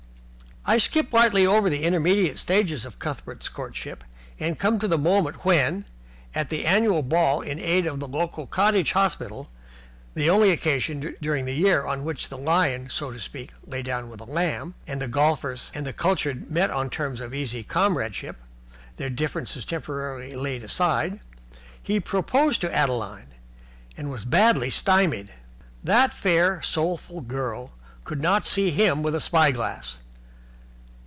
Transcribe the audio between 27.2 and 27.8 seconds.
girl